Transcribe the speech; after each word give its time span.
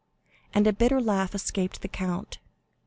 and 0.51 0.65
a 0.65 0.73
bitter 0.73 0.99
laugh 0.99 1.35
escaped 1.35 1.83
the 1.83 1.87
count. 1.87 2.39